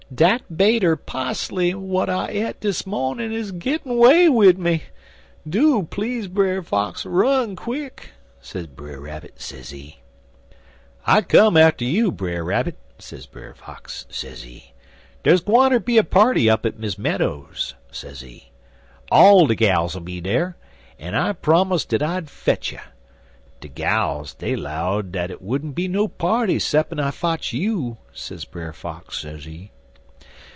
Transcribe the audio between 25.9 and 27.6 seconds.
party 'ceppin' I fotch